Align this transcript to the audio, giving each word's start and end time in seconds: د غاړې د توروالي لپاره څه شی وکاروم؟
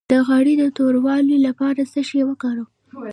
د 0.09 0.11
غاړې 0.27 0.53
د 0.57 0.63
توروالي 0.77 1.37
لپاره 1.47 1.81
څه 1.91 2.01
شی 2.09 2.21
وکاروم؟ 2.29 2.69